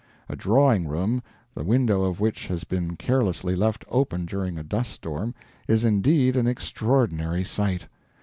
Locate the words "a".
0.29-0.35, 4.57-4.63